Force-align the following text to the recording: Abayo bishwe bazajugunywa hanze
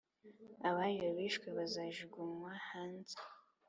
Abayo 0.69 1.07
bishwe 1.17 1.47
bazajugunywa 1.57 2.51
hanze 2.67 3.15